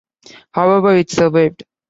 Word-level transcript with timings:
However, 0.55 0.95
it 0.95 1.11
survived. 1.11 1.63